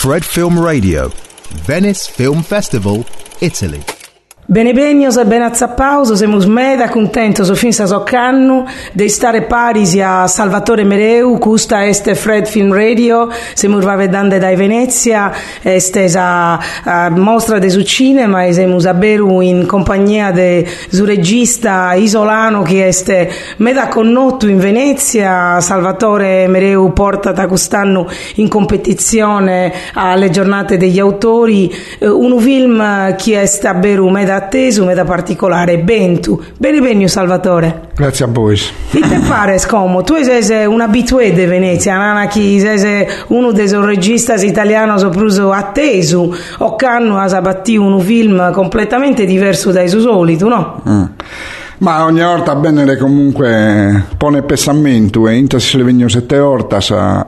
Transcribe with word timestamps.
Fred 0.00 0.24
Film 0.24 0.56
Radio, 0.60 1.10
Venice 1.66 2.06
Film 2.06 2.44
Festival, 2.44 3.04
Italy. 3.40 3.97
Bene 4.50 4.72
benios 4.72 5.18
e 5.18 5.26
ben 5.26 5.42
azzappaus, 5.42 6.10
semus 6.16 6.46
meda 6.46 6.88
contentos 6.88 7.50
fin 7.52 7.70
sa 7.70 7.84
soccannu 7.86 8.64
de 8.94 9.06
stare 9.06 9.42
parisi 9.42 10.00
a 10.00 10.26
Salvatore 10.26 10.84
Mereu, 10.84 11.36
custa 11.36 11.84
este 11.84 12.14
Fred 12.14 12.46
Film 12.46 12.72
Radio, 12.72 13.28
semus 13.52 13.84
va 13.84 13.94
vedande 13.94 14.38
dai 14.38 14.56
Venezia, 14.56 15.30
este 15.62 16.08
sa 16.08 16.58
mostra 17.10 17.58
de 17.58 17.68
su 17.68 17.82
cinema 17.82 18.46
e 18.46 18.54
semus 18.54 18.86
a 18.86 18.94
beru 18.94 19.42
in 19.42 19.66
compagnia 19.66 20.30
de 20.30 20.66
su 20.88 21.04
regista 21.04 21.92
isolano 21.92 22.62
che 22.62 22.86
este 22.86 23.28
meda 23.58 23.88
connotto 23.88 24.48
in 24.48 24.60
Venezia, 24.60 25.60
Salvatore 25.60 26.48
Mereu 26.48 26.90
porta 26.94 27.32
da 27.32 27.46
quest'anno 27.46 28.08
in 28.36 28.48
competizione 28.48 29.74
alle 29.92 30.30
giornate 30.30 30.78
degli 30.78 30.98
autori, 30.98 31.70
un 32.00 32.40
film 32.40 33.14
che 33.16 33.42
este 33.42 33.68
a 33.68 33.74
beru 33.74 34.08
meda 34.08 34.36
atteso, 34.38 34.84
meta 34.84 35.04
particolare, 35.04 35.78
Bentu. 35.78 36.42
Bene 36.56 36.80
benio 36.80 37.06
Salvatore. 37.06 37.90
Grazie 37.94 38.24
a 38.24 38.28
voi. 38.28 38.56
Che 38.56 39.00
te 39.00 39.20
pare 39.26 39.58
scomo? 39.58 40.02
Tu 40.02 40.22
sei 40.22 40.66
un 40.66 40.80
abitué 40.80 41.32
di 41.32 41.44
Venezia, 41.44 41.96
Nana, 41.96 42.26
chi 42.26 42.58
sei 42.60 43.06
uno 43.28 43.52
dei 43.52 43.68
registi 43.72 44.46
italiani 44.46 44.98
sopruso 44.98 45.52
atteso, 45.52 46.34
o 46.58 46.76
canno 46.76 47.18
ha 47.18 47.28
sabatti 47.28 47.76
un 47.76 48.00
film 48.00 48.52
completamente 48.52 49.24
diverso 49.24 49.72
dai 49.72 49.88
suoi 49.88 50.02
soliti, 50.02 50.44
no? 50.44 50.82
Mm. 50.88 51.04
Ma 51.80 52.04
ogni 52.04 52.22
volta 52.22 52.56
bene 52.56 52.96
comunque 52.96 54.06
pone 54.16 54.42
pesamento 54.42 55.28
e 55.28 55.36
inta 55.36 55.60
se 55.60 55.76
le 55.76 55.84
vengono 55.84 56.08
sette 56.08 56.36
volte 56.36 56.76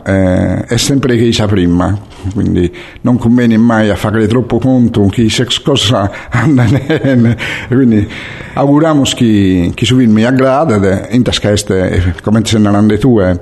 eh, 0.05 0.65
è 0.65 0.77
sempre 0.77 1.17
che 1.17 1.33
sa 1.33 1.47
prima. 1.47 1.97
Quindi 2.35 2.73
non 3.03 3.17
conviene 3.17 3.57
mai 3.57 3.91
a 3.91 3.95
fare 3.95 4.27
troppo 4.27 4.59
conto 4.59 5.07
che 5.07 5.31
se 5.31 5.47
cosa 5.63 6.11
anda 6.31 6.65
bene 6.65 7.37
quindi 7.69 8.09
auguriamo 8.55 9.05
che, 9.15 9.71
che 9.73 9.85
su 9.85 9.97
film 9.97 10.13
mi 10.13 10.25
aggrada 10.25 11.07
e 11.07 11.15
in 11.15 11.23
tasca 11.23 11.53
come 12.21 12.41
se 12.45 12.59
ne 12.59 12.69
hanno 12.69 12.99
tue 12.99 13.41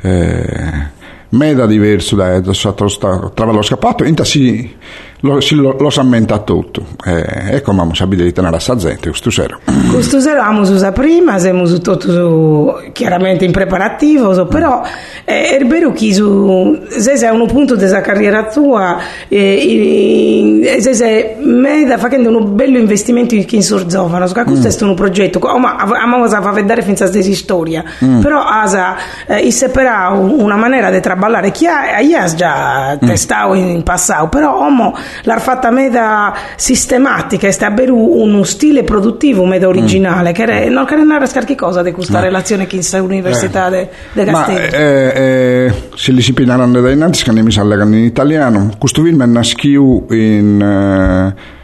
eh, 0.00 0.90
meda 1.28 1.66
diverso 1.66 2.16
da, 2.16 2.40
da, 2.40 2.52
da 2.52 3.30
travallo 3.32 3.62
scappato. 3.62 4.02
In 4.04 4.16
si 4.24 4.76
lo, 5.22 5.40
si, 5.40 5.54
lo, 5.54 5.76
lo 5.78 5.90
sammenta 5.90 6.38
tutto 6.38 6.84
eh, 7.04 7.54
ecco 7.56 7.72
ma 7.72 7.88
sapete 7.92 8.24
di 8.24 8.32
tenere 8.32 8.56
a 8.56 8.76
gente 8.76 9.08
questo 9.08 9.30
sera 9.30 9.58
questo 9.90 10.20
sera 10.20 10.44
abbiamo 10.44 10.62
usato 10.62 11.00
prima 11.00 11.38
siamo 11.38 11.64
tutto 11.64 12.00
su, 12.00 12.90
chiaramente 12.92 13.44
in 13.44 13.52
preparativo 13.52 14.34
so, 14.34 14.46
però 14.46 14.82
eh, 15.24 15.56
è 15.56 15.64
vero 15.64 15.92
che 15.92 16.12
su, 16.12 16.80
se 16.88 17.16
sei 17.16 17.28
a 17.28 17.32
un 17.32 17.46
punto 17.46 17.76
della 17.76 18.00
carriera 18.00 18.44
tua 18.46 18.98
eh, 19.28 20.78
se 20.80 20.94
sei 20.94 21.36
meda 21.38 21.98
facendo 21.98 22.36
un 22.36 22.56
bello 22.56 22.78
investimento 22.78 23.34
in 23.34 23.62
sorzofano 23.62 24.26
so, 24.26 24.34
questo 24.44 24.84
mm. 24.84 24.88
è 24.88 24.90
un 24.90 24.96
progetto 24.96 25.38
ma 25.58 25.76
abbiamo 25.76 26.26
fa 26.28 26.50
vedere 26.50 26.82
finza 26.82 27.06
stessa 27.06 27.32
storia 27.32 27.84
mm. 28.04 28.20
però 28.20 28.42
asa 28.42 28.96
eh, 29.26 29.50
separa 29.52 30.08
una 30.08 30.56
maniera 30.56 30.90
di 30.90 31.00
traballare 31.00 31.52
chi 31.52 31.66
ha, 31.66 31.94
ha 31.94 32.34
già 32.34 32.94
mm. 32.96 33.06
testato 33.06 33.54
in 33.54 33.82
passato 33.84 34.28
però 34.28 34.58
omo 34.66 34.94
l'ha 35.22 35.38
fatta 35.38 35.70
meda 35.70 36.34
sistematica 36.56 37.46
e 37.46 37.52
sta 37.52 37.66
a 37.66 37.70
uno 37.96 38.42
stile 38.42 38.84
produttivo 38.84 39.44
meda 39.44 39.68
originale 39.68 40.30
mm. 40.30 40.32
che 40.34 40.44
è, 40.44 40.68
non 40.68 40.84
che 40.84 40.96
che 41.44 41.54
cosa 41.54 41.82
di 41.82 41.92
questa 41.92 42.18
no. 42.18 42.24
relazione 42.24 42.66
che 42.66 42.76
in 42.76 42.82
università 43.00 43.68
eh. 43.68 43.88
de 44.12 44.24
Castello 44.24 44.58
eh, 44.58 45.12
eh, 45.14 45.74
se 45.94 46.12
li 46.12 46.22
si 46.22 46.32
pinano 46.32 46.80
da 46.80 46.90
innanzi 46.90 47.24
che 47.24 47.32
ne 47.32 47.42
mi 47.42 47.50
sallegano 47.50 47.96
in 47.96 48.04
italiano 48.04 48.70
questo 48.78 49.02
film 49.02 49.22
è 49.22 49.26
nasciuto 49.26 50.14
in 50.14 50.60
eh, 50.60 51.60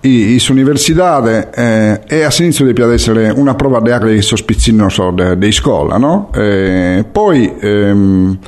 in 0.00 0.38
università 0.50 1.50
eh, 1.50 2.00
e 2.06 2.22
a 2.22 2.30
sinistro 2.30 2.64
deve 2.66 2.94
essere 2.94 3.30
una 3.30 3.54
prova 3.54 3.80
di 3.80 3.90
agri 3.90 4.22
sospizzino 4.22 4.88
so, 4.88 5.14
di 5.36 5.52
scuola 5.52 5.96
no? 5.96 6.30
Eh, 6.32 7.04
poi 7.10 7.52
ehm, 7.60 8.38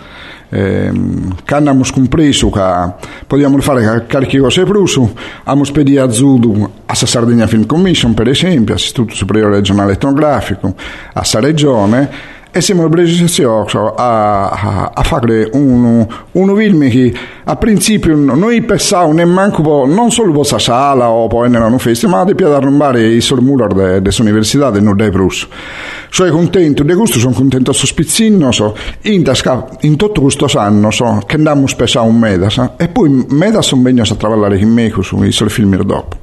ehm, 0.50 1.36
abbiamo 1.46 1.84
compreso 1.92 2.50
che 2.50 2.92
possiamo 3.26 3.60
fare 3.60 4.06
qualche 4.08 4.38
cosa 4.38 4.62
più 4.64 5.12
abbiamo 5.40 5.64
spedito 5.64 6.02
a 6.02 6.10
Zudu 6.10 6.70
a 6.86 6.94
Sardegna 6.94 7.46
Film 7.46 7.66
Commission 7.66 8.14
per 8.14 8.28
esempio 8.28 8.74
all'Istituto 8.74 9.14
Superiore 9.14 9.56
Regionale 9.56 9.92
Etnografico 9.92 10.74
a 11.12 11.24
sa 11.24 11.40
regione 11.40 12.38
e 12.60 12.62
siamo 12.62 12.86
presi 12.90 13.42
a, 13.42 13.64
a, 14.50 14.90
a 14.92 15.02
fare 15.02 15.48
un, 15.52 16.06
un 16.32 16.56
film 16.56 16.90
che 16.90 17.12
a 17.44 17.56
principio 17.56 18.14
noi 18.14 18.60
pensavamo 18.60 19.14
nemmeno 19.14 19.86
non 19.86 20.10
solo 20.10 20.32
questa 20.32 20.58
sala 20.58 21.08
o 21.08 21.26
poi 21.26 21.48
nella 21.48 21.76
festival 21.78 22.18
ma 22.18 22.24
di 22.24 22.34
più 22.34 22.46
arrombare 22.46 23.06
i 23.06 23.22
sormular 23.22 24.00
dell'università 24.02 24.70
del 24.70 24.82
nord 24.82 25.10
Prusso 25.10 25.48
sono 26.10 26.30
contento 26.32 26.82
di 26.82 26.92
questo 26.92 27.18
sono 27.18 27.32
contento 27.32 27.70
a 27.70 27.74
sospizzino 27.74 28.52
so, 28.52 28.76
in, 29.02 29.24
in 29.80 29.96
tutto 29.96 30.20
questo 30.20 30.46
anno 30.56 30.90
so, 30.90 31.22
che 31.26 31.36
andiamo 31.36 31.66
spesso 31.66 31.98
a 31.98 32.02
un 32.02 32.18
Medas 32.18 32.72
e 32.76 32.88
poi 32.88 33.24
Medas 33.30 33.68
sono 33.68 33.80
venuti 33.82 34.12
a 34.12 34.16
lavorare 34.20 34.58
con 34.58 34.68
me 34.68 34.92
sui 35.00 35.32
film 35.48 35.82
dopo 35.82 36.19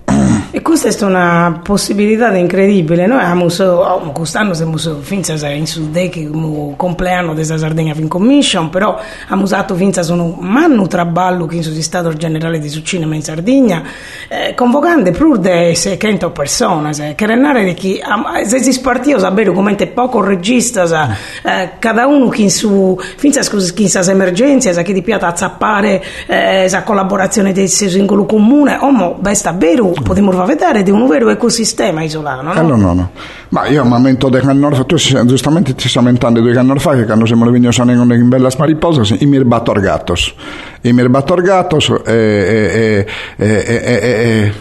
e 0.52 0.62
questa 0.62 0.88
è 0.88 1.04
una 1.04 1.60
possibilità 1.62 2.34
incredibile. 2.36 3.06
Noi 3.06 3.20
abbiamo, 3.20 3.46
oh, 3.46 4.12
quest'anno 4.12 4.54
siamo 4.54 4.78
finza 4.78 5.34
in 5.50 5.68
Sud 5.68 6.10
che 6.10 6.20
il 6.20 6.74
compleanno 6.76 7.34
della 7.34 7.58
Sardegna 7.58 7.94
Film 7.94 8.08
Commission, 8.08 8.70
però 8.70 8.98
abbiamo 9.24 9.44
usato 9.44 9.76
finza 9.76 10.04
sono 10.04 10.38
manno 10.40 10.88
traballo 10.88 11.46
che 11.46 11.62
sono 11.62 11.80
stato 11.82 12.14
generale 12.14 12.60
di 12.60 12.70
cinema 12.84 13.16
in 13.16 13.24
Sardegna, 13.24 13.84
eh, 14.30 14.54
convocando 14.54 15.12
pur 15.12 15.38
de 15.38 15.74
600 15.76 16.32
persone, 16.32 16.94
se, 16.94 17.14
che 17.16 17.26
renare 17.26 17.64
di 17.64 17.74
chi, 17.74 18.02
se 18.46 18.62
si 18.62 18.72
spartio 18.72 19.20
sapere 19.20 19.52
come 19.52 19.76
poco 19.88 20.24
regista, 20.24 21.18
eh, 21.44 21.72
cada 21.80 22.08
uno 22.08 22.30
che 22.30 22.50
su, 22.50 22.98
finza 23.18 23.42
scusa, 23.44 23.74
che 23.74 23.90
sa 23.90 24.00
emergenze, 24.10 24.82
che 24.82 24.94
di 24.94 25.02
piata 25.02 25.36
zappare, 25.36 26.04
eh, 26.28 26.66
sa 26.70 26.84
collaborazione 26.84 27.52
del 27.52 27.68
singolo 27.68 28.26
comune, 28.26 28.78
omo, 28.80 29.18
besta 29.20 29.52
vero, 29.52 29.92
potremmo 29.92 30.32
far 30.38 30.48
vedere 30.48 30.84
di 30.84 30.92
un 30.92 31.08
vero 31.08 31.30
ecosistema 31.30 32.04
isolano, 32.04 32.54
no? 32.54 32.60
Eh, 32.60 32.64
no, 32.64 32.94
no. 32.94 33.12
Ma 33.50 33.68
io 33.68 33.86
mi 33.86 33.94
ammento 33.94 34.30
di 34.30 34.40
fa, 34.76 34.84
tu 34.84 34.96
giustamente 34.96 35.74
ti 35.74 35.88
stai 35.88 36.04
lamentando 36.04 36.42
di 36.42 36.58
anni 36.58 36.80
fa 36.80 36.96
che 36.96 37.06
quando 37.06 37.26
siamo 37.26 37.50
venuti 37.50 37.80
a 37.80 37.92
in 37.92 38.30
bella 38.30 38.50
mariposa, 38.58 39.02
i 39.20 39.26
mirbato 39.26 39.72
orgatos. 39.72 40.34
I 40.82 40.94
mirbato 40.94 41.34
orgatos 41.34 41.94
e, 42.06 42.14
e, 42.14 43.06
e, 43.36 43.48
e, 43.48 44.00
e 44.04 44.54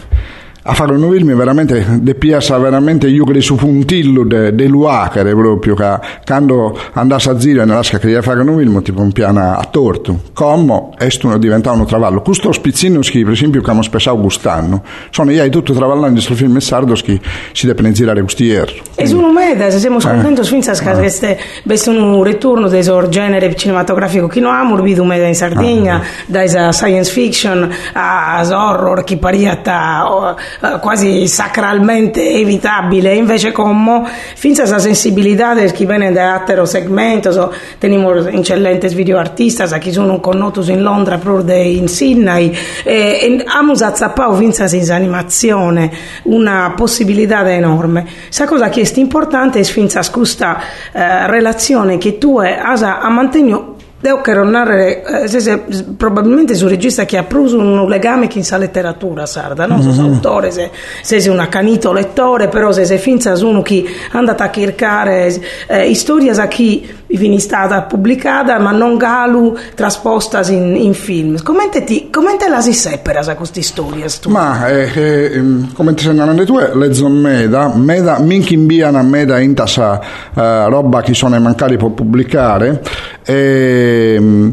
a 0.69 0.73
fare 0.73 0.91
un 0.91 1.09
film 1.09 1.33
veramente 1.33 1.85
de 2.01 2.13
piazza 2.13 2.57
veramente 2.57 3.07
io 3.07 3.23
credo 3.23 3.39
su 3.39 3.55
puntillo 3.55 4.25
de, 4.25 4.53
de 4.53 4.67
luacere 4.67 5.33
proprio 5.33 5.75
che 5.75 5.97
quando 6.25 6.77
andasse 6.91 7.29
a 7.29 7.39
zira 7.39 7.63
nella 7.63 7.83
scacca 7.83 8.05
di 8.05 8.21
fare 8.21 8.41
un 8.41 8.57
film 8.57 8.81
tipo 8.81 9.01
un 9.01 9.13
piano 9.13 9.39
a 9.39 9.65
torto. 9.71 10.19
Come 10.33 10.89
esto 10.97 11.37
diventava 11.37 11.77
un 11.77 11.85
travallo. 11.85 12.21
Questo 12.21 12.51
spizzino 12.51 12.99
che 12.99 13.23
per 13.23 13.31
esempio 13.31 13.61
che 13.61 13.67
abbiamo 13.67 13.81
spesso 13.81 14.19
gustando 14.19 14.81
sono 15.09 15.31
io 15.31 15.47
tutto 15.49 15.73
travallando 15.73 16.15
questo 16.15 16.35
film 16.35 16.57
sardo 16.57 16.95
che 16.95 17.19
si 17.53 17.65
deve 17.65 17.91
girare 17.93 18.21
questi 18.21 18.43
ieri 18.43 18.81
e 18.95 19.05
sono 19.05 19.31
meda 19.31 19.69
se 19.69 19.79
siamo 19.79 19.99
contenti 19.99 20.41
eh. 20.41 20.43
finza 20.43 20.73
che 20.73 20.91
queste 20.91 21.37
sono 21.75 22.17
un 22.17 22.23
ritorno 22.23 22.67
del 22.67 23.07
genere 23.09 23.55
cinematografico. 23.55 24.27
Che 24.27 24.41
non 24.41 24.53
ha 24.53 24.63
morbido 24.63 25.05
meda 25.05 25.27
in 25.27 25.35
Sardegna 25.35 26.01
ah, 26.01 26.01
da 26.25 26.71
science 26.73 27.09
fiction 27.09 27.69
a 27.93 28.45
horror 28.51 29.05
che 29.05 29.17
pariata 29.17 30.35
eh, 30.61 30.79
quasi 30.79 31.27
sacralmente 31.27 32.31
evitabile, 32.31 33.13
invece 33.13 33.51
como 33.51 34.07
finza 34.35 34.63
esa 34.63 34.79
sensibilidad 34.79 35.55
de 35.55 35.71
chi 35.71 35.85
viene 35.85 36.11
da 36.11 36.33
altro 36.33 36.65
segmento, 36.65 37.31
so, 37.31 37.51
tenemos 37.77 38.27
eccellentes 38.27 38.93
videoartistas, 38.93 39.77
chi 39.79 39.91
sono 39.91 40.19
connotos 40.19 40.69
in 40.69 40.81
Londra 40.81 41.17
pur 41.17 41.43
in 41.49 41.87
Sydney, 41.87 42.55
e, 42.83 42.93
e 43.21 43.43
amus 43.45 43.81
azzappau 43.81 44.35
finza 44.35 44.65
in 44.75 44.91
animazione 44.91 45.91
una 46.23 46.73
possibilità 46.75 47.47
enorme. 47.49 48.05
Sa 48.29 48.45
cosa 48.45 48.69
che 48.69 48.81
è 48.81 48.99
importante 48.99 49.59
è 49.59 49.63
finza 49.63 50.01
questa 50.09 50.59
eh, 50.91 51.27
relazione 51.27 51.97
che 51.97 52.17
tu 52.17 52.39
hai 52.39 52.55
a 52.57 53.09
mantenere 53.09 53.75
Devo 53.99 54.21
narrare, 54.43 55.23
eh, 55.23 55.27
se, 55.27 55.39
se, 55.39 55.57
probabilmente 55.97 56.53
su 56.53 56.65
un 56.65 56.69
regista 56.69 57.05
che 57.05 57.17
ha 57.17 57.23
preso 57.23 57.57
un 57.57 57.87
legame 57.89 58.29
con 58.29 58.43
la 58.47 58.57
letteratura 58.57 59.25
sarda, 59.25 59.65
non 59.65 59.81
so, 59.81 59.89
mm-hmm. 59.89 60.13
autore, 60.13 60.51
se, 60.51 60.69
se 61.01 61.19
sei 61.19 61.31
un 61.31 61.39
accanito 61.39 61.91
lettore, 61.91 62.47
però 62.47 62.71
se 62.71 62.85
sei 62.85 62.99
finza 62.99 63.33
uno 63.43 63.63
che 63.63 63.83
è 63.83 64.15
andato 64.15 64.43
a 64.43 64.51
cercare 64.51 65.33
eh, 65.67 65.95
storie 65.95 66.29
a 66.29 66.47
chi 66.47 66.87
viene 67.07 67.39
stata 67.39 67.83
pubblicata 67.83 68.59
ma 68.59 68.71
non 68.71 68.97
galu 68.97 69.57
trasposta 69.75 70.41
in, 70.51 70.75
in 70.75 70.93
film. 70.93 71.41
Come 71.41 71.69
te, 71.69 72.09
come 72.11 72.37
te 72.37 72.49
la 72.49 72.61
si 72.61 72.73
separa 72.73 73.35
queste 73.35 73.61
storie? 73.61 74.05
Ma 74.27 74.67
eh, 74.67 74.91
eh, 74.93 75.43
come 75.73 75.93
ti 75.93 76.03
segnalano 76.03 76.43
tu, 76.43 76.57
le 76.57 76.93
zone 76.93 77.19
meda, 77.19 77.71
meda 77.75 78.19
minchi 78.19 78.55
inviano 78.55 78.97
a 78.97 79.03
meda 79.03 79.39
in 79.39 79.53
tassa 79.53 79.99
eh, 80.35 80.69
roba 80.69 81.01
che 81.01 81.13
sono 81.13 81.39
mancati 81.39 81.77
per 81.77 81.91
pubblicare 81.91 82.81
e, 83.23 84.51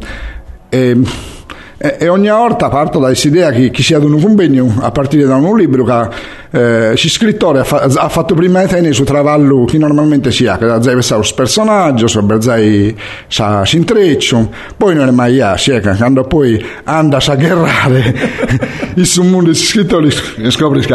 e 0.68 0.98
e, 1.84 1.96
e 1.98 2.08
ogni 2.08 2.30
volta 2.30 2.70
parto 2.70 2.98
da 2.98 3.08
questa 3.08 3.28
idea 3.28 3.50
che, 3.50 3.70
che 3.70 3.82
sia 3.82 3.98
un 3.98 4.18
convegno 4.18 4.72
a 4.80 4.90
partire 4.90 5.26
da 5.26 5.36
un 5.36 5.54
libro 5.54 5.84
che 5.84 6.08
eh, 6.54 6.96
scrittore 6.96 7.60
ha, 7.60 7.64
fa, 7.64 7.82
ha, 7.82 8.08
fatto 8.08 8.34
prima 8.34 8.62
di 8.62 8.68
te 8.68 8.92
su 8.92 9.02
travallo 9.02 9.64
che 9.64 9.76
normalmente 9.76 10.30
si 10.30 10.46
ha, 10.46 10.56
che 10.56 10.66
da 10.66 10.80
zai 10.80 10.92
pensare 10.92 11.22
su 11.24 11.34
personaggio, 11.34 12.06
su 12.06 12.24
zai 12.40 12.96
sa 13.26 13.64
s'intreccio, 13.64 14.50
poi 14.76 14.94
non 14.94 15.08
è 15.08 15.10
mai 15.10 15.40
a, 15.40 15.56
si 15.56 15.72
è 15.72 15.80
quando 15.80 16.22
poi 16.24 16.64
anda 16.84 17.18
a 17.24 17.34
gherrare 17.34 18.14
il 18.94 19.06
suo 19.06 19.24
mondo 19.24 19.50
di 19.50 19.56
scrittori 19.56 20.10
scopri 20.10 20.80
che 20.80 20.94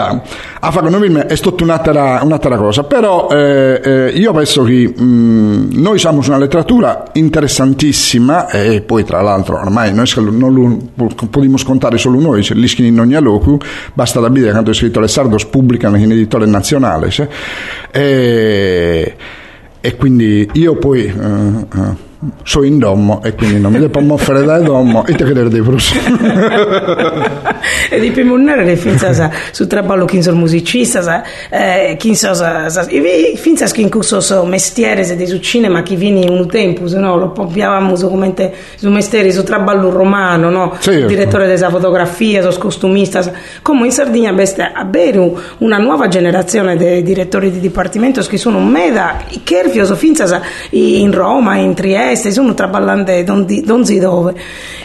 a 0.62 0.72
fare 0.72 0.88
un 0.88 1.02
film 1.02 1.18
è 1.20 1.38
tutta 1.38 1.64
un'altra, 1.64 2.20
un'altra 2.24 2.58
cosa, 2.58 2.84
però 2.84 3.28
eh, 3.30 3.82
eh, 3.84 4.08
io 4.16 4.32
penso 4.34 4.64
che 4.64 4.94
mh, 4.96 5.70
noi 5.74 6.00
siamo 6.00 6.22
su 6.22 6.30
una 6.30 6.40
letteratura 6.40 7.06
interessantissima 7.14 8.50
e 8.50 8.82
poi 8.82 9.04
tra 9.04 9.22
l'altro 9.22 9.60
ormai 9.60 9.94
noi 9.94 10.06
non 10.16 10.54
lo 10.96 11.10
possiamo 11.30 11.58
scontare 11.58 11.98
solo 11.98 12.20
noi, 12.20 12.42
c'è 12.42 12.56
l'ischini 12.56 12.88
in 12.88 13.00
ogni 13.00 13.20
loco, 13.20 13.58
basta 13.94 14.20
da 14.20 14.30
vedere 14.30 14.52
quando 14.52 14.72
è 14.72 14.74
scritto 14.74 15.00
Sardo 15.08 15.38
pubblicano 15.50 15.98
in 15.98 16.12
editore 16.12 16.46
nazionale 16.46 17.10
e, 17.92 19.16
e 19.82 19.96
quindi 19.96 20.50
io 20.54 20.76
poi 20.76 21.06
uh, 21.06 21.68
uh, 21.74 21.98
sono 22.44 22.66
in 22.66 22.80
domo 22.80 23.22
e 23.24 23.34
quindi 23.34 23.60
non 23.62 23.72
mi 23.72 23.80
devo 23.80 24.00
moffere 24.02 24.44
dai 24.44 24.62
domo 24.62 25.06
e 25.06 25.14
te 25.14 25.24
che 25.24 25.34
dei 25.34 25.62
prus 25.62 25.94
e 27.90 28.00
di 28.00 28.12
più 28.12 28.26
munnare 28.26 28.66
le 28.66 28.76
finza 28.76 29.32
su 29.52 29.68
traballo 29.68 30.04
chi 30.04 30.22
sono 30.22 30.38
musicista 30.38 31.24
eh, 31.50 31.96
chi 31.98 32.16
so 32.16 32.34
finza 33.36 33.66
che 33.68 33.82
in 33.82 33.90
corso 33.90 34.20
so 34.20 34.44
mestiere 34.44 35.06
se 35.06 35.26
su 35.26 35.40
cinema 35.40 35.82
chi 35.82 35.96
vieni 35.96 36.28
un 36.28 36.46
tempo 36.48 36.90
se 36.90 36.98
no 36.98 37.16
lo 37.16 37.30
pompiavamo 37.30 37.96
come 37.96 38.34
su 38.76 38.90
mestiere 38.90 39.32
su 39.32 39.44
traballo 39.44 39.90
romano 39.90 40.50
no? 40.50 40.76
Certo. 40.78 41.08
direttore 41.08 41.48
della 41.48 41.70
fotografia 41.70 42.42
so 42.42 42.58
costumista 42.60 43.22
come 43.62 43.86
in 43.86 43.92
Sardegna 43.92 44.34
beste 44.34 44.70
a 44.74 44.84
bere 44.84 45.18
una 45.60 45.78
nuova 45.78 46.10
generazione 46.10 46.76
di 46.76 47.02
direttori 47.02 47.50
di 47.50 47.60
dipartimento 47.60 48.22
che 48.22 48.38
sono 48.38 48.60
meda 48.60 49.24
kerfioso 49.44 49.96
finza 49.96 50.42
in 50.72 51.14
Roma 51.14 51.56
in 51.56 51.74
Trieste 51.74 52.09
feste, 52.10 52.32
sono 52.32 52.54
traballante 52.54 53.24
non, 53.24 53.46
di, 53.46 53.64
non 53.66 53.86
si 53.86 54.00
dove. 54.00 54.36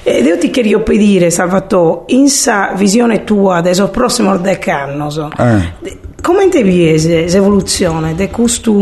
Ed 0.02 0.26
io 0.26 0.38
ti 0.38 0.50
chiedo 0.50 0.82
per 0.82 0.96
dire, 0.96 1.30
Salvatore, 1.30 2.02
in 2.14 2.28
sa 2.28 2.72
visione 2.76 3.24
tua 3.24 3.60
del 3.60 3.88
prossimo 3.90 4.36
decano, 4.36 5.10
so, 5.10 5.30
eh. 5.38 6.03
Come 6.24 6.48
te 6.48 6.64
vedi 6.64 7.30
l'evoluzione 7.30 8.14
di 8.14 8.30
questo... 8.30 8.72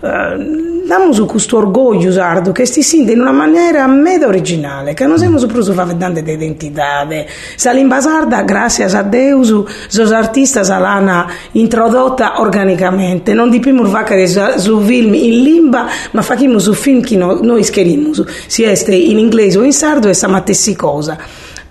Uh, 0.00 0.64
damos 0.86 1.20
questo 1.26 1.56
orgoglio 1.56 2.12
sardo 2.12 2.52
che 2.52 2.64
si 2.64 2.80
sente 2.80 3.10
in 3.10 3.20
una 3.20 3.32
maniera 3.32 3.88
meda 3.88 4.28
originale 4.28 4.94
che 4.94 5.04
non 5.04 5.18
siamo 5.18 5.44
preso 5.46 5.74
vedere 5.74 6.22
di 6.22 6.32
identità 6.32 7.04
sa 7.56 7.72
lingua 7.72 8.00
sarda 8.00 8.42
grazie 8.42 8.84
a 8.84 9.02
Deus 9.02 9.64
sos 9.88 10.12
artistas 10.12 10.68
l'hanno 10.68 11.26
introdotta 11.52 12.40
organicamente. 12.40 13.34
Non 13.34 13.50
di 13.50 13.58
primo 13.58 13.84
facere 13.86 14.28
su 14.28 14.80
film 14.80 15.14
in 15.14 15.42
lingua 15.42 15.86
ma 16.12 16.22
facciamo 16.22 16.60
su 16.60 16.72
film 16.72 17.02
che 17.02 17.16
noi 17.16 17.64
scheriamo 17.64 18.12
sia 18.46 18.72
in 18.90 19.18
inglese 19.18 19.58
o 19.58 19.64
in 19.64 19.72
sardo 19.72 20.08
e 20.08 20.14
sa 20.14 20.28
matessi 20.28 20.76
cosa 20.76 21.18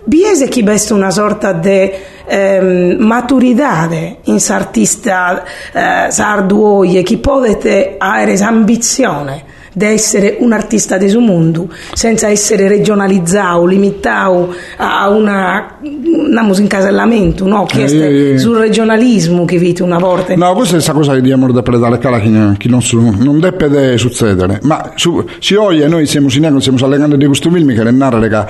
Biese 0.08 0.48
chi 0.48 0.62
veste 0.62 0.94
una 0.94 1.10
sorta 1.10 1.52
di 1.52 1.90
eh, 2.28 2.96
maturidade 3.00 4.18
in 4.26 4.40
s'artista 4.40 5.44
eh, 5.74 6.12
sardo 6.12 6.84
e 6.84 7.02
chi 7.02 7.18
potete 7.18 7.96
avere 7.98 8.38
ambizione 8.38 9.54
di 9.74 9.86
essere 9.86 10.38
un 10.40 10.54
artista 10.54 10.98
del 10.98 11.10
suo 11.10 11.20
mondo 11.20 11.68
senza 11.94 12.30
essere 12.30 12.68
regionalizzato, 12.68 13.66
limitato 13.66 14.56
a 14.78 15.10
una, 15.10 15.80
un 15.82 16.54
incasellamento 16.56 17.46
no? 17.46 17.66
che 17.66 17.84
eh, 17.84 18.34
eh, 18.34 18.38
sul 18.38 18.58
regionalismo 18.58 19.44
che 19.44 19.58
vite 19.58 19.84
una 19.84 19.98
volta 19.98 20.34
no, 20.36 20.54
questa 20.54 20.70
è 20.70 20.74
questa 20.76 20.94
cosa 20.94 21.14
che 21.16 21.22
diamo 21.22 21.52
da 21.52 21.62
predare 21.62 21.98
cara 21.98 22.20
che, 22.20 22.30
non, 22.30 22.82
su, 22.82 23.02
non 23.02 23.40
deve 23.40 23.98
succedere. 23.98 24.60
Ma 24.62 24.92
su, 24.96 25.28
si 25.40 25.56
oggi 25.56 25.86
noi 25.88 26.06
siamo, 26.06 26.30
siamo 26.30 26.78
allenando 26.82 27.16
di 27.16 27.26
questo 27.26 27.50
film 27.50 27.74
che 27.74 27.84
le 27.84 27.92
narrare 27.92 28.30
che 28.30 28.46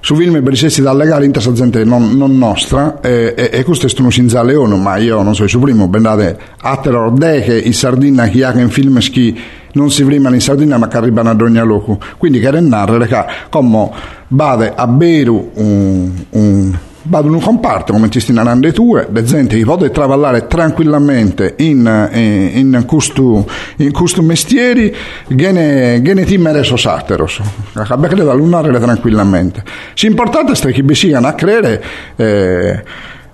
su 0.00 0.16
film 0.16 0.42
berisessi 0.42 0.80
da 0.80 0.94
legare 0.94 1.26
in 1.26 1.32
questa 1.32 1.52
gente 1.52 1.84
non, 1.84 2.16
non 2.16 2.36
nostra 2.36 3.00
e, 3.00 3.34
e, 3.36 3.50
e, 3.52 3.64
questo 3.64 3.86
è 3.86 3.90
uno 3.98 4.10
senza 4.10 4.42
leone 4.42 4.76
ma 4.76 4.96
io 4.96 5.22
non 5.22 5.34
so 5.34 5.46
su 5.46 5.58
primo 5.58 5.88
bendate 5.88 6.38
atteror 6.60 7.12
de 7.12 7.42
che 7.42 7.58
in 7.58 7.74
Sardegna 7.74 8.26
chi 8.28 8.42
ha 8.42 8.58
in 8.58 8.70
film 8.70 8.98
schi 8.98 9.38
non 9.72 9.90
si 9.90 10.04
primano 10.04 10.34
in 10.34 10.40
Sardegna 10.40 10.78
ma 10.78 10.88
che 10.88 10.96
arrivano 10.96 11.30
ad 11.30 11.40
ogni 11.40 11.58
loco 11.58 11.98
quindi 12.16 12.40
che 12.40 12.50
narrare 12.50 13.06
che 13.06 13.24
come 13.50 13.90
vade 14.28 14.72
a 14.74 14.86
bere 14.86 15.30
un, 15.30 16.10
un 16.30 16.78
vado 17.02 17.28
in 17.28 17.34
un 17.34 17.40
comparto 17.40 17.92
come 17.92 18.10
ci 18.10 18.20
stanno 18.20 18.40
andando 18.40 18.70
tue, 18.72 19.08
le 19.10 19.22
gente 19.22 19.56
che 19.56 19.64
può 19.64 19.76
travallare 19.90 20.46
tranquillamente 20.46 21.54
in, 21.58 22.08
in, 22.12 22.74
in, 22.74 22.84
questo, 22.86 23.46
in 23.76 23.92
questo 23.92 24.22
mestieri, 24.22 24.94
viene, 25.28 26.00
viene 26.00 26.24
timere 26.24 26.62
so 26.62 26.76
sateros, 26.76 27.40
che 27.72 28.14
da 28.24 28.32
lunare 28.32 28.70
tranquillamente. 28.78 29.62
L'importante 30.00 30.68
è 30.68 30.72
che 30.72 30.82
vi 30.82 30.94
siano 30.94 31.26
a 31.26 31.32
credere 31.32 31.82
eh, 32.16 32.82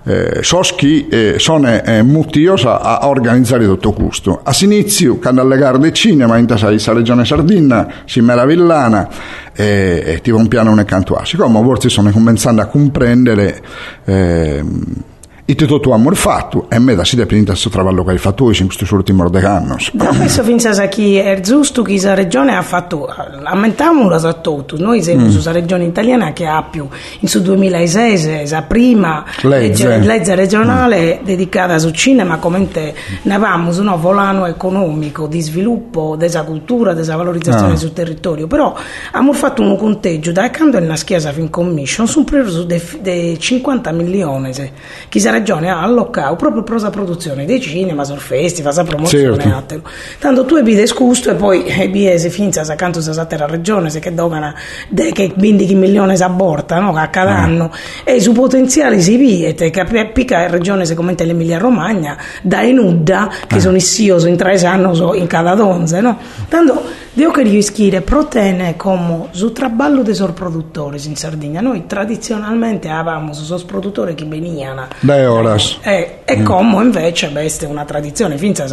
eh, 0.07 0.39
Soschi 0.43 1.09
eh, 1.09 1.35
sono 1.39 1.83
eh, 1.83 2.03
muttiosa 2.03 2.81
a 2.81 3.09
organizzare 3.09 3.65
tutto 3.65 3.93
questo. 3.93 4.41
A 4.45 4.53
inizio, 4.61 5.17
quando 5.17 5.41
alle 5.41 5.57
gare 5.59 5.79
del 5.79 5.93
cinema, 5.93 6.37
in 6.37 6.47
tasa 6.47 6.71
la 6.71 6.93
regione 6.93 7.25
Sardegna, 7.25 7.89
si 8.05 8.21
meravillana 8.21 9.09
e, 9.53 10.03
e 10.07 10.21
ti 10.21 10.31
un 10.31 10.47
piano 10.47 10.71
un 10.71 10.85
canto 10.85 11.15
a. 11.15 11.25
Siccome 11.25 11.61
forse 11.61 11.89
sono 11.89 12.11
cominciando 12.11 12.63
a 12.63 12.67
comprendere 12.67 13.61
eh, 14.05 14.65
tutto 15.55 15.79
tu 15.79 15.91
amor 15.91 16.17
fatto 16.17 16.67
e 16.69 16.81
me 16.81 16.97
da 16.97 17.05
si 17.05 17.15
depende 17.15 17.45
da 17.45 17.53
questo 17.53 17.71
lavoro 17.77 18.03
che 18.03 18.11
hai 18.11 18.19
fatto 18.19 18.51
in 18.51 18.67
questi 18.67 18.93
ultimi 18.93 19.23
due 19.31 19.45
anni. 19.45 19.77
Questo 19.97 20.43
pensa 20.43 20.89
che 20.89 21.23
è 21.23 21.41
giusto 21.41 21.83
che 21.83 22.01
la 22.03 22.15
regione 22.15 22.57
ha 22.57 22.63
fatto, 22.63 23.07
aumentiamo 23.07 24.09
a 24.11 24.33
tutto, 24.33 24.77
noi 24.77 25.05
siamo 25.05 25.27
mm. 25.27 25.37
una 25.37 25.53
regione 25.53 25.85
italiana 25.85 26.33
che 26.33 26.47
ha 26.47 26.65
più, 26.65 26.89
in 27.21 27.29
su 27.29 27.41
2006 27.43 28.49
la 28.49 28.63
prima 28.63 29.25
legge, 29.43 29.99
legge 29.99 30.35
regionale 30.35 31.21
mm. 31.21 31.25
dedicata 31.25 31.75
al 31.75 31.93
cinema, 31.93 32.39
come 32.39 32.69
te 32.73 32.93
ne 33.23 33.35
avevamo 33.35 33.71
un 33.71 33.97
volano 34.01 34.47
economico 34.47 35.29
di 35.29 35.41
sviluppo 35.41 36.17
della 36.17 36.43
cultura, 36.43 36.93
della 36.93 37.15
valorizzazione 37.15 37.75
ah. 37.75 37.77
sul 37.77 37.93
territorio, 37.93 38.49
però 38.49 38.75
abbiamo 39.09 39.33
fatto 39.33 39.63
un 39.63 39.77
conteggio 39.77 40.33
da 40.33 40.51
quando 40.51 40.79
è 40.79 40.81
una 40.81 40.97
chiesa 40.97 41.31
fin 41.31 41.51
commission, 41.51 42.09
sono 42.09 42.25
preso 42.25 42.65
dei 42.65 43.39
50 43.39 43.93
milioni, 43.93 44.53
che 45.09 45.21
regione 45.39 45.71
ha 45.71 45.83
allocato 45.83 46.37
proprio 46.37 46.63
per 46.63 46.81
la 46.81 46.91
produzione 46.91 47.45
dei 47.45 47.61
cinema, 47.61 48.05
sul 48.05 48.19
festival, 48.19 48.75
la 48.75 48.85
promozione. 48.85 49.43
Certo. 49.43 49.83
Tanto 50.19 50.45
tu 50.45 50.57
hai 50.57 50.87
scusto 50.87 51.31
e 51.31 51.35
poi 51.35 51.71
hai 51.71 51.89
biese 51.89 52.31
finza 52.31 52.65
sa 52.65 52.75
canto 52.75 53.01
sa 53.01 53.27
la 53.29 53.47
regione 53.47 53.91
se 53.91 53.99
che 53.99 54.15
dogana 54.15 54.55
de, 54.89 55.13
che 55.13 55.33
20 55.35 55.75
milioni 55.75 56.17
si 56.17 56.23
aborta 56.23 56.79
no? 56.79 56.97
a 56.97 57.07
cada 57.09 57.37
ah. 57.37 57.43
anno 57.43 57.73
e 58.05 58.21
su 58.21 58.33
potenziali 58.33 59.01
si 59.01 59.17
viete 59.17 59.71
che 59.71 60.11
pica 60.13 60.39
la 60.39 60.49
regione 60.49 60.85
secondo 60.85 61.15
l'Emilia 61.25 61.59
Romagna 61.59 62.17
da 62.43 62.63
Enudda 62.63 63.31
che 63.47 63.57
ah. 63.57 63.61
sono 63.61 63.77
i 63.77 63.81
SIOS 63.81 64.25
in 64.25 64.37
tre 64.37 64.59
anni 64.65 65.19
in 65.19 65.27
cada 65.27 65.55
donze 65.55 66.01
no? 66.01 66.19
tanto 66.49 67.05
Devo 67.17 67.31
che 67.31 67.45
rischire 67.45 68.03
protene 68.03 68.77
come 68.77 69.29
su 69.31 69.51
traballo 69.51 70.03
dei 70.03 70.15
produttori 70.35 71.01
in 71.07 71.17
Sardegna. 71.17 71.63
Noi 71.63 71.87
tradizionalmente 71.87 72.91
avevamo 72.91 73.33
su 73.33 73.65
produttori 73.65 74.15
che 74.15 74.27
venivano. 74.27 74.89
Da 75.01 75.33
horas. 75.33 75.79
E, 75.81 76.19
e 76.27 76.37
mm. 76.37 76.45
come 76.45 76.83
invece 76.83 77.33
questa 77.33 77.65
è 77.65 77.71
una 77.71 77.87
tradizione. 77.87 78.37
Finza 78.37 78.67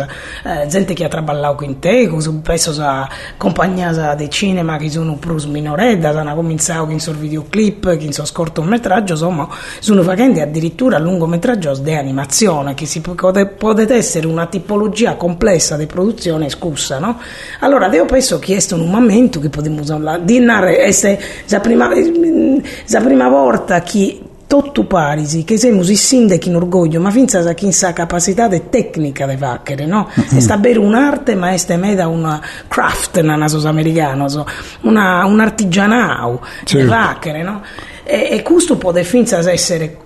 eh, 0.43 0.67
gente 0.67 0.93
che 0.93 1.05
ha 1.05 1.07
traballato 1.07 1.55
con 1.55 1.79
te, 1.79 2.12
spesso 2.19 2.73
sa 2.73 3.07
compagnia 3.38 4.13
di 4.13 4.29
cinema 4.29 4.75
che 4.75 4.89
sono 4.89 5.15
più 5.15 5.38
minoredda, 5.47 6.09
hanno 6.09 6.35
cominciato 6.35 6.83
con 6.83 6.95
il 6.95 7.15
videoclip, 7.15 7.83
con 7.83 8.01
il 8.01 8.31
cortometraggio, 8.33 9.13
insomma, 9.13 9.47
sono 9.79 10.03
facendo 10.03 10.41
addirittura 10.41 11.00
lungometraggio 11.00 11.77
di 11.77 11.93
animazione, 11.93 12.73
che 12.73 12.88
si 12.88 13.00
può 13.00 13.73
essere 13.73 14.27
una 14.27 14.47
tipologia 14.47 15.15
complessa 15.15 15.77
di 15.77 15.85
produzione 15.85 16.50
scusa, 16.50 17.00
no? 17.00 17.21
Allora, 17.62 17.88
devo 17.88 18.03
pensare 18.03 18.31
adesso 18.34 18.40
chiesto 18.40 18.75
un 18.75 18.90
momento 18.90 19.40
che 19.40 19.50
possiamo 19.50 19.82
usare 19.82 20.24
di 20.24 20.40
essere 20.80 21.20
la 21.48 21.60
prima, 21.60 21.90
la 21.90 23.02
prima 23.02 23.30
volta 23.30 23.82
che 23.82 24.20
tutto 24.48 24.86
parisi 24.86 25.44
che 25.44 25.58
siamo 25.58 25.82
i 25.82 25.96
sindaci 25.96 26.50
in 26.50 26.56
orgoglio 26.56 27.00
ma 27.02 27.10
finza 27.10 27.42
sa 27.42 27.54
chi 27.54 27.72
sa 27.72 27.92
capacità 27.92 28.48
tecnica 28.70 29.25
de 29.25 29.36
facere 29.36 29.86
no? 29.86 30.08
Mm-hmm. 30.08 30.38
sta 30.38 30.58
un'arte 30.78 31.34
ma 31.34 31.52
è 31.52 31.78
meda 31.78 32.08
una 32.08 32.40
craft 32.68 33.22
nella 33.22 33.48
sos 33.48 33.66
americano 33.66 34.28
so, 34.28 34.46
una, 34.82 35.25
un 35.25 35.40
artigianao 35.40 36.42
certo. 36.66 36.78
de 36.78 36.86
facere 36.86 37.42
no? 37.42 37.62
e, 38.04 38.28
e 38.30 38.42
questo 38.44 38.78
può 38.78 38.92
finza 39.04 39.40
essere 39.52 40.02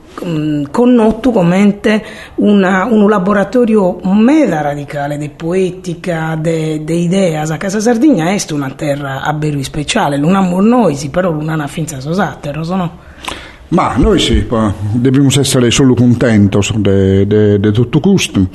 connotto 0.72 1.32
come 1.32 1.80
una, 2.36 2.86
un 2.86 3.08
laboratorio 3.08 4.00
meda 4.04 4.62
radicale 4.62 5.18
di 5.18 5.30
poetica, 5.30 6.38
di 6.40 6.84
idee. 6.86 7.38
A 7.38 7.58
Casa 7.58 7.80
Sardegna 7.80 8.32
è 8.32 8.38
una 8.52 8.72
terra 8.72 9.22
a 9.22 9.34
beri 9.34 9.64
speciale, 9.64 10.18
non 10.18 10.36
amo 10.36 10.60
noi, 10.62 10.98
però 11.12 11.32
non 11.32 11.60
ha 11.60 11.68
finza 11.68 12.00
sosate, 12.00 12.52
no? 12.52 13.06
Ma 13.70 13.96
noi 13.98 14.20
sì, 14.20 14.48
dobbiamo 14.94 15.28
essere 15.28 15.70
solo 15.72 15.94
contenti 15.94 16.58
di 16.82 17.72
tutto 17.72 18.00
questo. 18.00 18.48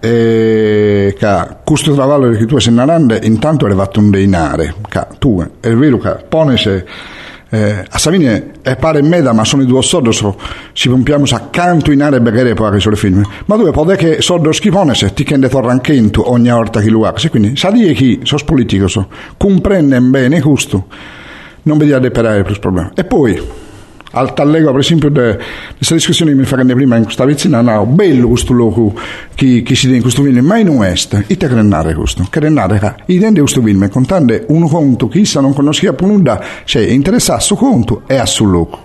E 0.00 1.14
che 1.18 1.46
questo 1.64 1.94
lavoro 1.94 2.30
che 2.30 2.44
tu 2.44 2.58
sei 2.58 2.74
narrando 2.74 3.16
intanto 3.22 3.64
è 3.64 3.68
arrivato 3.68 4.00
un 4.00 4.10
denare. 4.10 4.74
Che 4.88 5.06
tu, 5.18 5.42
è 5.60 5.74
vero 5.74 5.98
che 5.98 6.16
pone 6.28 6.56
se 6.56 6.84
eh, 7.54 7.84
a 7.88 7.98
Savini 7.98 8.52
è 8.62 8.76
pare 8.76 9.02
meda 9.02 9.32
ma 9.32 9.44
sono 9.44 9.62
i 9.62 9.66
due 9.66 9.82
soldi 9.82 10.12
so, 10.12 10.36
ci 10.72 10.88
pompiamo 10.88 11.24
accanto 11.30 11.92
in 11.92 12.02
area 12.02 12.20
beghere 12.20 12.54
poi 12.54 12.80
sulle 12.80 12.96
film. 12.96 13.24
Ma 13.46 13.56
dove 13.56 13.70
può 13.70 13.84
che 13.84 14.20
soldo 14.20 14.52
schifone 14.52 14.94
se 14.94 15.12
ti 15.14 15.24
chende 15.24 15.48
torranchento 15.48 16.30
ogni 16.30 16.50
volta 16.50 16.80
che 16.80 16.90
lo 16.90 17.06
ha. 17.06 17.14
Quindi 17.30 17.56
sa 17.56 17.70
dire 17.70 17.92
chi? 17.92 18.20
Sono 18.24 18.42
politico 18.44 18.88
so. 18.88 19.08
Comprende 19.36 20.00
bene 20.00 20.40
questo 20.40 20.86
non 21.64 21.78
vedi 21.78 21.92
a 21.92 21.98
deperare 21.98 22.42
più 22.42 22.58
problemi 22.58 22.90
e 22.94 23.04
poi 23.04 23.40
al 24.14 24.32
tallego 24.32 24.70
per 24.70 24.80
esempio 24.80 25.08
di 25.10 25.36
questa 25.76 25.94
discussione 25.94 26.30
che 26.30 26.36
mi 26.38 26.44
fa 26.44 26.56
prima 26.56 26.96
in 26.96 27.04
questa 27.04 27.24
vicina 27.24 27.60
no, 27.60 27.84
bello 27.84 28.28
questo 28.28 28.52
luogo 28.52 28.94
che, 29.34 29.62
che 29.62 29.74
si 29.74 29.88
dà 29.88 29.96
in 29.96 30.00
questo 30.00 30.22
film 30.22 30.44
ma 30.44 30.56
in 30.56 30.68
est 30.82 31.24
e 31.26 31.36
te 31.36 31.46
crenare 31.46 31.94
questo? 31.94 32.26
Crenare 32.30 32.96
i 33.06 33.18
denti 33.18 33.40
questo 33.40 33.60
film 33.60 33.88
contando 33.88 34.38
un 34.48 34.68
conto 34.68 35.08
che 35.08 35.18
issa 35.18 35.40
non 35.40 35.52
conosce 35.52 35.92
più 35.92 36.06
nulla 36.06 36.42
cioè 36.64 36.82
interessato 36.82 37.40
su 37.40 37.56
conto 37.56 38.02
e 38.06 38.16
a 38.16 38.26
sul 38.26 38.50
luogo. 38.50 38.78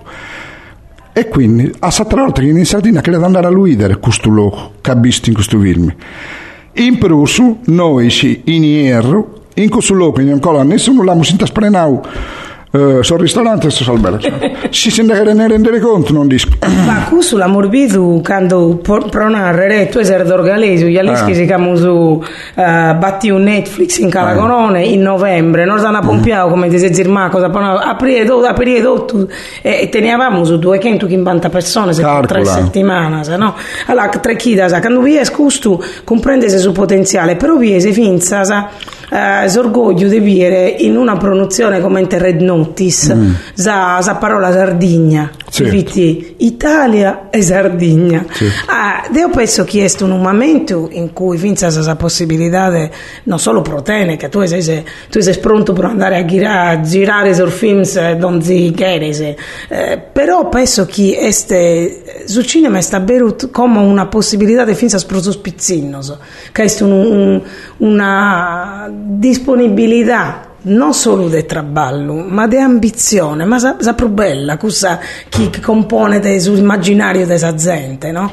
E 1.12 1.27
quindi 1.27 1.71
a 1.79 1.91
sette 1.91 2.15
volte 2.15 2.41
che 2.41 2.48
in 2.48 2.65
Sardegna 2.65 3.01
credo 3.01 3.25
andare 3.25 3.48
a 3.48 3.50
luidere 3.50 3.98
questo 3.98 4.29
luogo 4.29 4.74
che 4.81 4.91
ha 4.91 4.95
visto 4.95 5.29
in 5.29 5.36
questo 5.36 5.59
film. 5.59 5.93
In 6.74 6.98
Prusso 6.98 7.57
noi 7.65 8.09
ci 8.09 8.41
in 8.45 8.63
Ierro 8.63 9.38
in 9.55 9.69
questo 9.69 9.93
luogo 9.93 10.21
in 10.21 10.31
ancora 10.31 10.63
nessuno 10.63 11.00
l'abbiamo 11.00 11.24
sentito 11.24 11.45
sprenau 11.45 12.01
Uh, 12.71 13.01
sul 13.01 13.17
ristorante 13.17 13.71
sto 13.71 13.91
albergo 13.91 14.19
si 14.69 14.91
sente 14.91 15.19
che 15.19 15.33
ne 15.33 15.47
rendere 15.47 15.79
conto 15.79 16.13
non 16.13 16.27
disco. 16.27 16.49
Ma 16.85 17.07
qui 17.09 17.19
sulla 17.23 17.47
morbidu 17.47 18.21
quando 18.23 18.79
pronare 18.79 19.89
tu 19.89 20.03
sei 20.03 20.23
d'orgalesio 20.23 20.85
gli 20.85 20.97
alischi 20.99 21.31
ah. 21.31 21.33
si 21.33 21.45
chiamano 21.47 21.75
su 21.75 21.89
uh, 21.89 22.21
batti 22.53 23.31
un 23.31 23.41
Netflix 23.41 23.97
in 23.97 24.11
Calagonone 24.11 24.83
in 24.83 25.01
novembre 25.01 25.65
noi 25.65 25.79
stanno 25.79 25.97
a 25.97 26.01
pompiao 26.01 26.47
come 26.49 26.69
ti 26.69 26.77
sei 26.77 27.07
ma 27.07 27.29
cosa 27.29 27.47
aprire 27.47 28.23
tutto 28.23 28.45
aprire 28.45 28.83
tutto 28.83 29.27
e 29.63 29.89
tenevamo 29.89 30.43
su 30.43 30.59
250 30.59 31.49
persone 31.49 31.93
se 31.93 32.05
tre 32.27 32.45
settimane 32.45 33.23
se 33.23 33.35
no 33.35 33.55
allora 33.88 34.09
tre 34.09 34.35
chidas 34.35 34.79
quando 34.79 35.01
vi 35.01 35.15
è 35.15 35.25
scusto 35.25 35.83
comprende 36.03 36.49
se 36.49 36.59
su 36.59 36.71
potenziale 36.71 37.35
però 37.35 37.55
vi 37.55 37.73
è 37.73 37.79
se 37.79 37.91
finza 37.93 38.43
eh, 39.09 39.49
sorgoglio 39.49 40.07
di 40.07 40.21
dire 40.21 40.67
in 40.67 40.95
una 40.95 41.17
pronunciazione 41.17 41.81
come 41.81 42.05
Red 42.09 42.41
Notice 42.41 43.13
mm. 43.13 43.31
sa, 43.53 44.01
sa 44.01 44.15
parola 44.15 44.51
Sardegna 44.51 45.29
certo. 45.49 46.33
Italia 46.37 47.29
e 47.29 47.41
Sardegna 47.41 48.25
certo. 48.31 48.71
ah, 48.71 49.09
io 49.13 49.29
penso 49.29 49.63
che 49.63 49.85
è 49.85 50.03
un 50.03 50.21
momento 50.21 50.87
in 50.91 51.13
cui 51.13 51.37
finza 51.37 51.71
questa 51.71 51.95
possibilità 51.95 52.69
de, 52.69 52.89
non 53.23 53.39
solo 53.39 53.61
protene 53.61 54.17
che 54.17 54.29
tu 54.29 54.45
sei, 54.45 54.83
tu 55.09 55.19
sei 55.19 55.37
pronto 55.37 55.73
per 55.73 55.85
andare 55.85 56.17
a 56.17 56.25
girare, 56.25 56.77
a 56.77 56.81
girare 56.81 57.33
sul 57.33 57.51
film 57.51 57.83
non 58.17 58.41
si 58.41 58.71
chiede 58.75 59.35
eh, 59.67 60.01
però 60.11 60.49
penso 60.49 60.85
che 60.85 61.17
este, 61.19 62.23
sul 62.25 62.45
cinema 62.45 62.81
sta 62.81 62.99
berut 62.99 63.49
come 63.51 63.79
una 63.79 64.07
possibilità 64.07 64.65
di 64.65 64.75
finza 64.75 64.97
sproso 64.97 65.31
spizzinnoso 65.31 66.19
che 66.51 66.63
è 66.63 66.83
un, 66.83 66.91
un, 66.91 67.41
una 67.77 68.89
disponibilità 68.91 70.48
non 70.61 70.93
solo 70.93 71.27
di 71.27 71.45
traballo, 71.45 72.15
ma 72.15 72.47
di 72.47 72.57
ambizione, 72.57 73.45
ma 73.45 73.59
sa, 73.59 73.77
sa 73.79 73.93
bella, 73.93 74.57
cosa 74.57 74.99
chi 75.29 75.49
compone 75.61 76.39
sull'immaginario 76.39 77.25
della 77.25 77.55
gente, 77.55 78.11
no? 78.11 78.31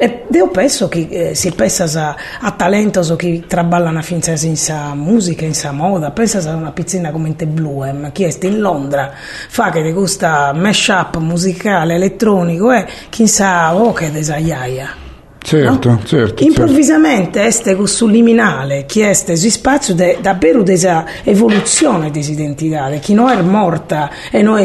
E 0.00 0.26
io 0.30 0.48
penso 0.48 0.86
che 0.86 1.08
eh, 1.10 1.34
si 1.34 1.50
pensa 1.50 2.14
a 2.40 2.50
talento 2.52 3.02
so 3.02 3.16
che 3.16 3.42
traballano 3.48 4.00
finza 4.00 4.36
senza 4.36 4.94
musica, 4.94 5.44
in 5.44 5.54
sa 5.54 5.72
moda, 5.72 6.12
pensa 6.12 6.38
a 6.38 6.54
una 6.54 6.70
pizzina 6.70 7.10
come 7.10 7.34
in 7.36 7.52
Bluem, 7.52 8.12
che 8.12 8.28
è 8.28 8.46
in 8.46 8.60
Londra, 8.60 9.10
fa 9.12 9.70
che 9.70 9.82
di 9.82 9.92
questa 9.92 10.52
mash-up 10.52 11.16
musicale 11.16 11.94
elettronico 11.94 12.70
e 12.70 12.86
chi 13.08 13.26
sa 13.26 13.74
oh 13.74 13.92
che 13.92 14.12
desaiaia. 14.12 15.07
Certo, 15.40 15.88
no? 15.88 16.00
certo. 16.04 16.42
Improvvisamente 16.42 17.40
certo. 17.40 17.48
este 17.48 17.86
subliminale, 17.86 18.84
chi 18.86 19.00
este 19.00 19.36
si 19.36 19.50
spazio 19.50 19.94
de, 19.94 20.18
davvero 20.20 20.62
desa 20.62 21.06
evoluzione 21.22 22.10
di 22.10 22.28
identità, 22.28 22.90
chi 22.98 23.14
non 23.14 23.30
è 23.30 23.40
morta 23.40 24.10
e 24.30 24.42
non 24.42 24.58
è 24.58 24.64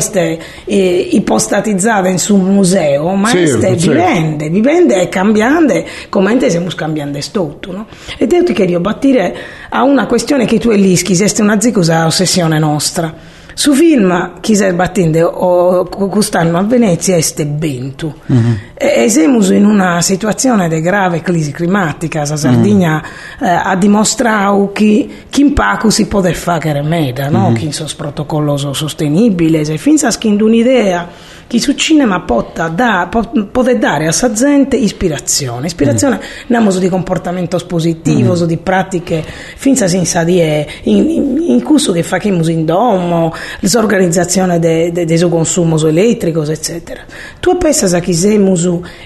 eh, 0.65 1.09
ipostatizzata 1.11 2.09
in 2.09 2.19
un 2.29 2.53
museo, 2.53 3.13
ma 3.13 3.29
certo, 3.29 3.61
certo. 3.61 3.91
vivende, 3.91 4.49
vivende 4.49 5.01
e 5.01 5.09
cambiando 5.09 5.83
come 6.09 6.31
stiamo 6.49 6.67
cambiando 6.75 7.19
tutto, 7.31 7.71
no? 7.71 7.87
Ed 8.17 8.31
io 8.31 8.43
ti 8.43 8.53
chiedo 8.53 8.79
battire 8.79 9.35
a 9.69 9.83
una 9.83 10.05
questione 10.05 10.45
che 10.45 10.59
tu 10.59 10.69
e 10.69 10.75
l'ischi, 10.75 11.15
è 11.41 11.41
una 11.41 11.61
zicosa 11.61 12.05
ossessione 12.05 12.59
nostra. 12.59 13.31
Su 13.53 13.73
film 13.73 14.39
chi 14.39 14.55
si 14.55 14.63
è 14.63 14.73
battendo 14.73 15.27
o 15.27 15.85
quest'anno 15.85 16.57
a 16.57 16.63
Venezia 16.63 17.15
è 17.15 17.45
Bentu. 17.45 18.13
Mm-hmm. 18.31 18.53
E 18.73 19.09
siamo 19.09 19.43
in 19.51 19.65
una 19.65 20.01
situazione 20.01 20.67
di 20.67 20.81
grave 20.81 21.21
crisi 21.21 21.51
climatica. 21.51 22.25
La 22.25 22.35
Sardegna 22.35 23.01
mm-hmm. 23.01 23.51
eh, 23.51 23.61
ha 23.63 23.75
dimostrato 23.75 24.71
che, 24.73 25.07
che 25.29 25.41
in 25.41 25.53
Paco 25.53 25.89
si 25.89 26.07
può 26.07 26.21
fare 26.33 26.73
remeda, 26.73 27.29
no? 27.29 27.49
mm-hmm. 27.49 27.55
che 27.55 27.71
sono 27.71 27.89
protocollo 27.95 28.57
sostenibile. 28.57 29.61
E 29.61 29.77
finza 29.77 30.09
che 30.09 30.27
un'idea 30.27 31.07
chi 31.47 31.59
su 31.59 31.73
cinema 31.73 32.21
potta 32.21 32.67
da, 32.67 33.09
può 33.51 33.63
dare 33.77 34.07
a 34.07 34.11
sa 34.11 34.31
gente 34.31 34.75
ispirazione 34.75 35.67
ispirazione 35.67 36.15
mm. 36.15 36.19
non 36.47 36.79
di 36.79 36.89
comportamento 36.89 37.59
positivo 37.67 38.33
mm. 38.33 38.43
di 38.45 38.57
pratiche 38.57 39.23
finza 39.55 39.87
senza 39.87 40.23
di 40.23 40.39
in, 40.83 41.09
in, 41.09 41.32
in 41.51 41.63
curso 41.63 41.91
che 41.91 42.03
facciamo 42.03 42.47
in 42.47 42.65
domo 42.65 43.33
l'organizzazione 43.59 44.59
del 44.59 45.17
suo 45.17 45.29
consumo 45.29 45.77
elettrico 45.85 46.43
eccetera 46.43 47.01
tu 47.39 47.57
pensi 47.57 47.99
che 47.99 48.13
siamo 48.13 48.53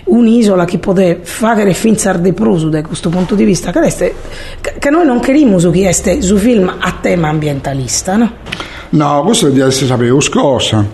un'isola 0.06 0.66
che 0.66 0.78
può 0.78 0.94
fare 1.22 1.74
finza 1.74 2.14
di 2.14 2.34
pruso 2.34 2.70
da 2.70 2.82
questo 2.82 3.10
punto 3.10 3.36
di 3.36 3.44
vista 3.44 3.72
che, 3.72 4.14
che 4.78 4.90
noi 4.90 5.06
non 5.06 5.20
querimo 5.20 5.60
su 5.60 5.72
chi 5.72 5.88
su 6.20 6.38
film 6.38 6.74
a 6.80 6.98
tema 7.02 7.30
ambientalista 7.30 8.16
no? 8.16 8.32
No, 8.90 9.22
questo 9.24 9.50
di 9.50 9.60
essere 9.60 9.86
sapere 9.86 10.16
cosa. 10.30 10.86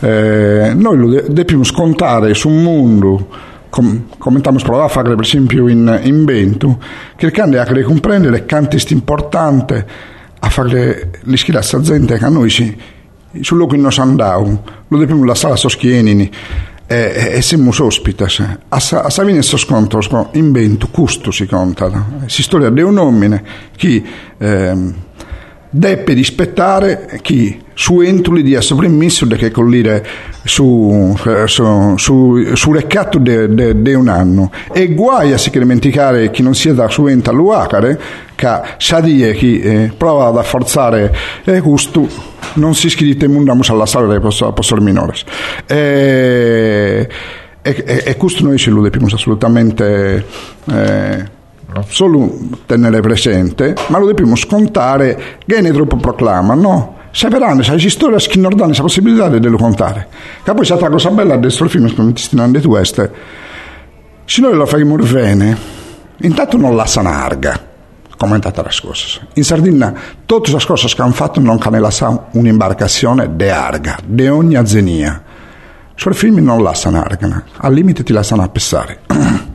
Eh, 0.00 0.72
noi 0.74 0.96
lo 0.96 1.22
dobbiamo 1.28 1.64
scontare 1.64 2.32
su 2.32 2.48
un 2.48 2.62
mondo 2.62 3.28
come 3.68 4.38
abbiamo 4.38 4.58
provato 4.58 4.84
a 4.84 4.88
fare 4.88 5.14
per 5.14 5.24
esempio 5.24 5.66
in, 5.66 6.00
in 6.02 6.24
Bentu, 6.24 6.76
cercando 7.16 7.62
di 7.72 7.82
comprendere 7.82 8.44
quanto 8.44 8.76
è 8.76 8.80
importante 8.88 9.86
a 10.44 10.48
fare 10.50 11.10
le 11.20 11.36
schile 11.36 11.58
a 11.58 11.80
gente 11.80 12.18
che 12.18 12.24
a 12.24 12.28
noi 12.28 12.50
si, 12.50 12.76
sul 13.40 13.56
luogo 13.56 13.74
in 13.74 13.82
noi 13.82 13.94
andiamo, 13.96 14.62
lo 14.88 14.98
dobbiamo 14.98 15.24
lasciare 15.24 15.54
a 15.54 15.56
soschienini. 15.56 16.30
E, 16.86 17.30
e 17.34 17.42
siamo 17.42 17.70
ospiti. 17.78 18.24
A, 18.68 18.80
Savini 18.80 19.42
sto 19.42 19.56
scontro 19.56 20.28
in 20.32 20.50
Bentu, 20.50 20.90
questo 20.90 21.30
si 21.30 21.46
conta, 21.46 22.06
si 22.26 22.42
storia 22.42 22.70
di 22.70 22.82
un 22.82 22.96
uomo 22.96 23.40
che... 23.76 24.02
Eh, 24.38 25.10
deve 25.74 26.12
rispettare 26.12 27.18
chi 27.22 27.58
su 27.82 28.00
entuli 28.00 28.44
di 28.44 28.56
soprimmisso 28.60 29.26
che 29.26 29.50
collire 29.50 30.06
su, 30.44 31.16
su, 31.46 31.96
su, 31.96 32.54
su 32.54 32.72
recatto 32.72 33.18
di 33.18 33.94
un 33.94 34.06
anno 34.06 34.52
e 34.72 34.94
guai 34.94 35.32
a 35.32 35.36
si 35.36 35.50
dimenticare 35.50 36.30
chi 36.30 36.42
non 36.42 36.54
sia 36.54 36.74
da 36.74 36.88
su 36.88 37.06
enta 37.06 37.30
all'uacare 37.30 38.00
che 38.36 38.60
sa 38.76 39.00
dire 39.00 39.34
chi 39.34 39.58
eh, 39.58 39.92
prova 39.96 40.26
ad 40.26 40.36
afforzare 40.36 41.12
eh, 41.42 41.60
questo 41.60 42.08
non 42.54 42.76
si 42.76 42.86
iscrive 42.86 43.26
mondo 43.26 43.50
alla 43.50 43.86
sala 43.86 44.06
dei 44.06 44.20
apostoli 44.22 44.84
minori 44.84 45.18
e, 45.66 47.08
e, 47.62 48.02
e, 48.04 48.16
questo 48.16 48.44
noi 48.44 48.58
ci 48.58 48.70
lo 48.70 48.80
dobbiamo 48.80 49.08
assolutamente 49.08 50.24
eh, 50.70 51.24
solo 51.88 52.30
tenere 52.66 53.00
presente, 53.00 53.74
ma 53.88 53.98
lo 53.98 54.06
dobbiamo 54.06 54.36
scontare 54.36 55.38
che 55.46 55.60
ne 55.60 55.72
troppo 55.72 55.96
proclama, 55.96 56.54
no? 56.54 57.00
Se 57.12 57.28
esistono 57.74 58.16
che 58.16 58.38
non 58.38 58.56
danno 58.56 58.72
la 58.72 58.80
possibilità 58.80 59.28
di 59.28 59.46
lo 59.46 59.56
contare. 59.56 60.08
Che 60.42 60.52
poi 60.52 60.62
è 60.62 60.64
stata 60.64 60.86
una 60.86 60.90
cosa 60.90 61.10
bella 61.10 61.34
adesso 61.34 61.62
il 61.62 61.70
film, 61.70 61.94
come 61.94 62.12
ti 62.12 62.22
stanno 62.22 62.50
detto 62.50 62.68
questo, 62.68 63.10
se 64.24 64.40
noi 64.40 64.54
lo 64.54 64.66
facciamo 64.66 64.96
bene, 64.96 65.56
intanto 66.16 66.56
non 66.56 66.74
la 66.74 66.86
sanarga 66.86 67.70
andata 68.30 68.62
la 68.62 68.70
scorsa. 68.70 69.20
In 69.34 69.44
Sardegna 69.44 69.94
tutte 70.24 70.52
le 70.52 70.64
cose 70.64 70.88
che 70.88 71.02
hanno 71.02 71.12
fatto 71.12 71.40
non 71.40 71.58
hanno 71.60 71.80
lasciato 71.80 72.26
un'imbarcazione 72.32 73.34
de 73.34 73.50
arga, 73.50 73.98
di 74.04 74.28
ogni 74.28 74.56
azzenia. 74.56 75.22
Sul 75.94 76.14
film 76.14 76.38
non 76.38 76.62
lasciano 76.62 77.02
arga, 77.02 77.44
al 77.56 77.74
limite 77.74 78.02
ti 78.02 78.12
lasciano 78.12 78.42
a 78.42 78.48
pensare. 78.48 79.00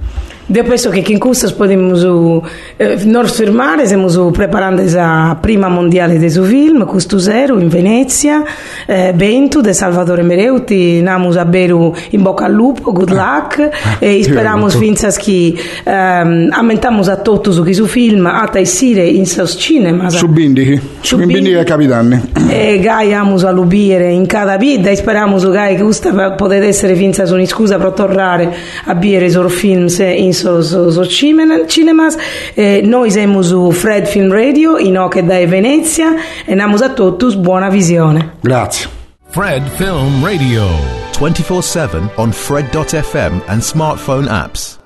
Penso 0.50 0.90
che 0.90 1.04
in 1.06 1.20
questo 1.20 1.54
possiamo 1.54 2.46
eh, 2.78 2.98
non 3.04 3.28
firmare, 3.28 3.86
stiamo 3.86 4.32
preparando 4.32 4.82
la 4.86 5.38
prima 5.42 5.68
mondiale 5.68 6.18
di 6.18 6.30
su 6.30 6.44
film, 6.44 6.86
questo 6.86 7.20
zero 7.20 7.60
in 7.60 7.68
Venezia, 7.68 8.44
eh, 8.86 9.12
Bentu 9.14 9.60
de 9.60 9.74
Salvatore 9.74 10.24
Mereuti, 10.24 11.02
namus 11.02 11.36
a 11.36 11.44
Beru 11.44 11.94
in 12.12 12.22
bocca 12.22 12.46
al 12.46 12.54
lupo, 12.54 12.94
good 12.94 13.10
luck, 13.10 13.60
ah, 13.60 13.98
e 14.00 14.24
speriamo 14.24 14.70
finza 14.70 15.10
che 15.10 15.54
ehm, 15.84 16.50
aumentiamo 16.52 17.02
a 17.02 17.18
tutto 17.18 17.52
su 17.52 17.62
questo 17.64 17.86
film, 17.86 18.26
a 18.26 18.48
taisire 18.50 19.06
in 19.06 19.26
sos 19.26 19.58
cinema. 19.60 20.10
Su 20.10 20.30
Bindi, 20.30 20.80
su 21.02 21.18
Bindi 21.18 21.52
e 21.52 21.64
Capitani. 21.66 22.22
E 22.48 22.80
gai 22.80 23.14
amus 23.14 23.44
a 23.44 23.52
lubire 23.52 24.12
in 24.12 24.26
cada 24.26 24.56
vita, 24.56 24.90
e 24.90 24.96
speriamo 24.96 25.38
che 25.38 25.78
questa 25.82 26.32
potete 26.32 26.68
essere 26.68 26.96
finza 26.96 27.26
su 27.26 27.34
un'iscusa 27.34 27.78
per 27.78 27.92
tornare 27.92 28.56
a 28.86 28.96
bere 28.96 29.26
i 29.26 29.50
film 29.50 29.88
in 29.98 30.36
so, 30.38 30.62
so, 30.62 30.92
so 30.92 31.06
cinemas. 31.06 32.18
Eh, 32.54 32.82
noi 32.84 33.12
siamo 33.12 33.42
su 33.42 33.72
Fred 33.72 34.06
Film 34.06 34.32
Radio, 34.32 34.78
in 34.78 34.98
Oche 34.98 35.24
da 35.24 35.46
Venezia, 35.46 36.16
e 36.46 36.52
andiamo 36.52 36.76
a 36.76 36.90
tutti 36.90 37.36
buona 37.38 37.70
visione. 37.70 38.36
Grazie. 38.42 38.90
Fred 39.30 39.68
Film 39.76 40.24
Radio 40.24 40.66
24/7 41.18 42.10
on 42.16 42.32
fred.fm 42.32 43.42
and 43.48 43.62
smartphone 43.62 44.28
apps. 44.28 44.78